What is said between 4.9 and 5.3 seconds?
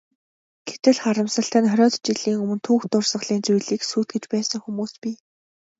бий.